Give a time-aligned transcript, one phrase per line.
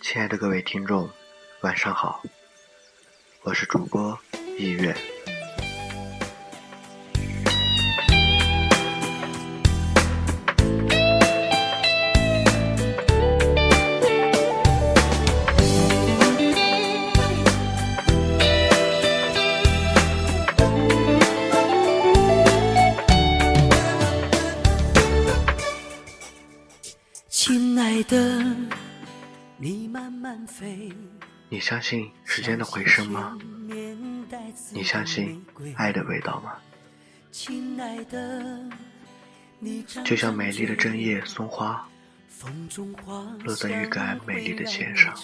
[0.00, 1.10] 亲爱的各位听众，
[1.62, 2.22] 晚上好，
[3.42, 4.16] 我是主播
[4.58, 4.94] 一月。
[27.46, 28.42] 亲爱的，
[29.58, 30.90] 你慢慢飞。
[31.50, 33.38] 你相信时间的回声吗？
[34.72, 35.44] 你相信
[35.76, 36.54] 爱的味道吗？
[37.30, 38.66] 亲爱的，
[39.58, 41.86] 你就像美丽的针叶松花，
[43.42, 45.14] 落在欲感美丽的线上，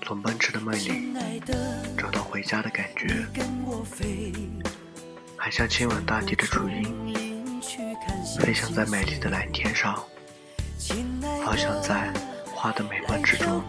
[0.00, 1.12] 从奔驰的梦里
[1.98, 3.26] 找到回家的感觉，
[5.36, 7.12] 还像亲吻大地的雏鹰，
[8.40, 10.02] 飞翔在美丽的蓝天上。
[11.44, 12.12] 好想在
[12.54, 13.62] 花的美梦之中，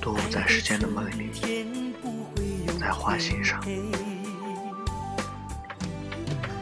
[0.00, 1.30] 独舞在时间的梦里，
[2.80, 3.62] 在花心上，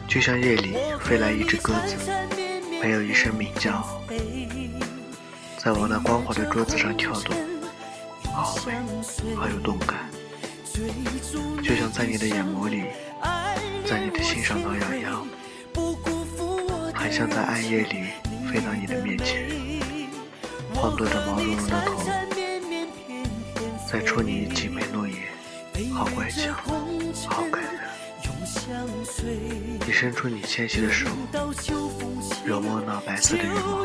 [0.06, 1.96] 就像夜里飞来一只鸽子，
[2.82, 3.82] 没有一声鸣叫，
[5.56, 7.34] 在我那光滑的桌子上跳动，
[8.30, 10.10] 好美，好有动感，
[11.62, 12.84] 就像在你的眼眸里，
[13.86, 15.26] 在你的心上挠痒痒，
[16.92, 18.04] 还像在暗夜里。
[18.54, 19.50] 飞到你的面前，
[20.74, 22.04] 晃动着毛茸茸的头，
[23.90, 25.24] 再戳你挤眉弄眼，
[25.92, 26.52] 好乖巧，
[27.28, 27.72] 好感人。
[29.84, 31.10] 你伸出你纤细的手，
[32.46, 33.82] 揉摸那白色的羽毛，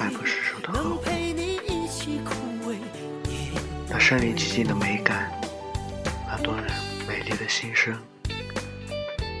[0.00, 1.04] 爱不释手的呵护，
[3.88, 5.30] 那身临其境的美感，
[6.26, 6.64] 那动人
[7.06, 7.96] 美丽的心声，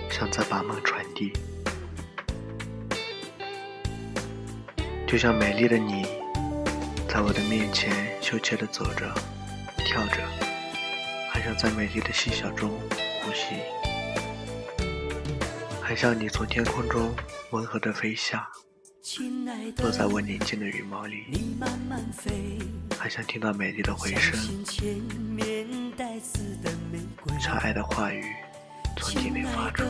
[0.08, 1.32] 像在把梦传递。
[5.14, 6.04] 就像美丽的你，
[7.08, 9.14] 在我的面前羞怯地走着、
[9.76, 10.16] 跳着，
[11.30, 12.68] 还想在美丽的细小中
[13.22, 13.54] 呼吸，
[15.80, 17.14] 还像你从天空中
[17.52, 18.48] 温和地飞下，
[19.78, 21.26] 落在我宁静的羽毛里，
[22.98, 24.36] 还想听到美丽的回声，
[27.38, 28.24] 像爱的话语
[28.96, 29.84] 从体内发出，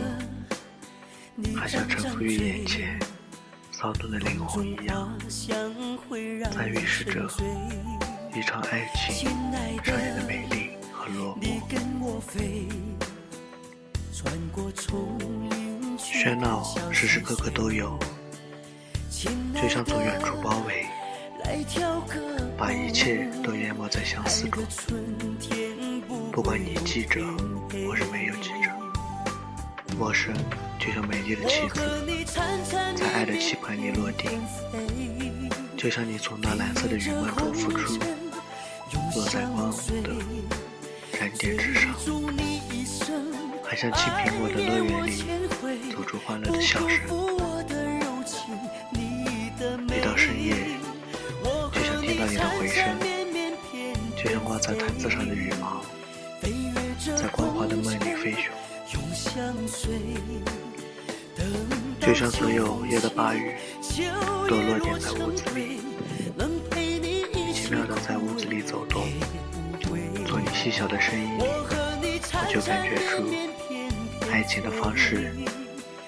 [1.56, 3.00] 还想沉浮于眼前。
[3.84, 5.14] 躁动的灵魂一样，
[6.50, 7.28] 在预示着
[8.34, 9.28] 一场爱情
[9.84, 11.36] 上演的美丽和落
[12.00, 12.18] 寞。
[15.98, 17.98] 喧闹时时刻刻都有，
[19.10, 20.86] 就像从远处包围，
[22.56, 24.64] 把一切都淹没在相思中。
[26.32, 27.20] 不管你记着，
[27.86, 28.73] 或是没有记着，
[29.94, 30.34] 陌生。
[30.78, 31.80] 就像美丽的棋子，
[32.94, 34.38] 在爱的棋盘里落定；
[35.78, 37.98] 就像你从那蓝色的云梦中浮出，
[39.14, 40.10] 落在光的
[41.18, 41.90] 燃点之上；
[43.64, 45.24] 还像青苹果的乐园里，
[45.90, 47.00] 走出欢乐的笑声。
[49.88, 50.54] 一到深夜，
[51.72, 52.94] 就像听到你的回声；
[54.22, 55.82] 就像挂在毯子上的羽毛，
[57.16, 58.52] 在光滑的梦里飞翔。
[62.00, 63.54] 就像所有夜的八雨，
[64.48, 65.80] 都落点在屋子里，
[67.52, 69.06] 奇妙的在屋子里走动。
[70.26, 73.24] 做你细小的声音里，我就感觉出
[74.30, 75.32] 爱情的方式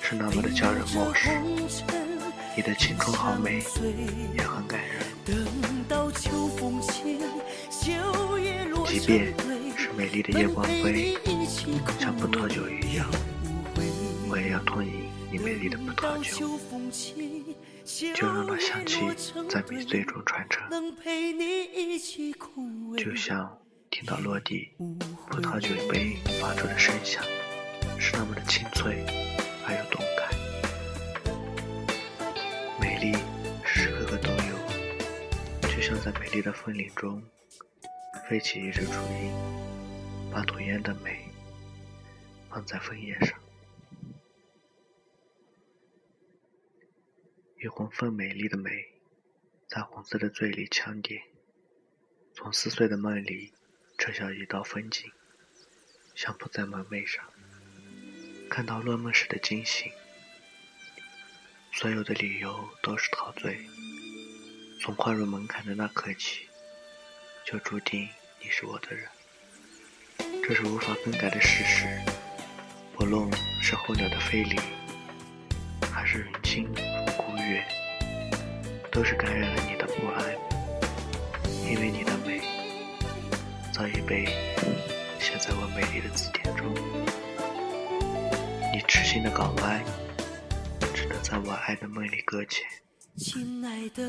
[0.00, 1.33] 是那么的叫人陌生。
[2.56, 3.62] 你的青春好美，
[4.34, 5.03] 也很感人。
[8.87, 9.34] 即便
[9.77, 11.16] 是美丽的夜光飞，
[11.99, 13.06] 像葡萄酒一样，
[14.37, 15.09] 我也要吞饮。
[15.33, 16.61] 你美丽的葡萄酒，
[18.15, 19.01] 就让那香气
[19.49, 20.69] 在迷醉中传承，
[22.99, 23.59] 就像
[23.91, 24.72] 听到落地
[25.31, 27.25] 葡萄酒杯发出的声响，
[27.99, 29.03] 是那么的清脆
[29.66, 30.28] 而又动感。
[32.78, 33.15] 美丽
[33.65, 34.59] 时时刻刻都有，
[35.63, 37.22] 就像在美丽的森林中
[38.28, 39.33] 飞起一只雏鹰，
[40.31, 41.27] 把吐烟的美
[42.51, 43.31] 放在枫叶上。
[47.59, 48.71] 与红粉美丽的美，
[49.67, 51.23] 在红色的醉里强点，
[52.35, 53.53] 从撕碎的梦里
[53.97, 55.11] 扯下一道风景，
[56.15, 57.25] 相扑在门楣上，
[58.51, 59.91] 看到落梦时的惊醒。
[61.73, 63.59] 所有的理由都是陶醉，
[64.81, 66.47] 从跨入门槛的那刻起，
[67.45, 68.09] 就注定
[68.41, 69.09] 你是我的人。
[70.43, 71.87] 这是无法更改的事实。
[72.95, 73.31] 不论
[73.61, 74.57] 是候鸟的飞离，
[75.93, 76.73] 还是云轻，
[78.97, 80.25] 都是感染了你的不安。
[81.71, 82.41] 因为你的美，
[83.71, 84.25] 早已被
[85.19, 86.75] 写在我美丽的字典中。
[88.72, 89.84] 你痴心的港湾，
[90.95, 92.65] 只能在我爱的梦里搁浅。
[93.19, 94.03] 亲爱的，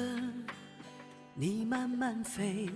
[1.35, 2.69] 你慢慢飞。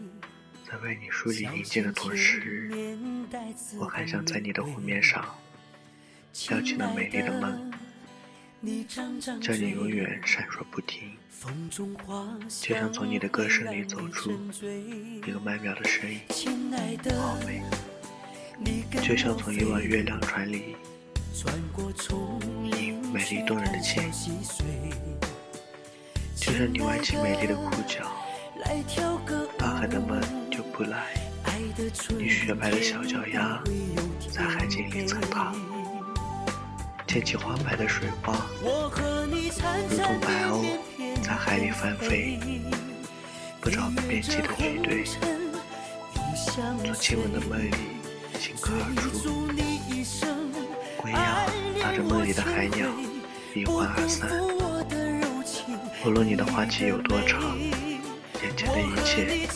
[0.70, 2.70] 在为你梳理宁静的同时，
[3.80, 5.24] 我还想在你的湖面上
[6.50, 7.71] 撩起那美丽的梦，
[9.40, 11.12] 叫你永远闪烁不停。
[12.60, 14.32] 就像从你的歌声里走出
[15.26, 16.20] 一个曼妙的身影，
[17.20, 17.62] 好美。
[19.02, 20.76] 就像从一弯月亮船里
[22.62, 24.40] 你美丽动人的倩影，
[26.36, 28.12] 就像你挽起美丽的裤脚，
[29.58, 30.22] 大海的门
[30.52, 30.62] 就。
[30.74, 31.14] 不来，
[32.18, 33.62] 你雪白的小脚丫
[37.12, 40.64] 溅起花白的水花，如同白鸥
[41.22, 42.40] 在海里翻飞，
[43.60, 45.04] 不着边际的举队，
[46.46, 47.74] 从亲吻的梦里
[48.40, 49.46] 顷刻而出，
[51.02, 51.20] 归鸟
[51.84, 52.88] 搭着梦里的海鸟
[53.54, 54.32] 一欢而散。
[56.06, 59.50] 无论你的花期有多长，眼前的一切。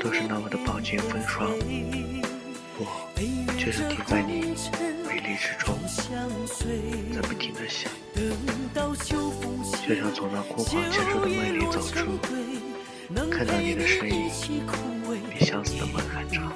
[0.00, 1.50] 都是那么的饱经风霜，
[2.84, 4.56] 我却是停在你
[5.06, 5.78] 美丽之中，
[7.14, 7.92] 在不停的想，
[9.86, 12.18] 就像从那枯黄欠瘦的梦里走出，
[13.30, 14.28] 看到你的身影，
[15.30, 16.52] 比相思的梦还长。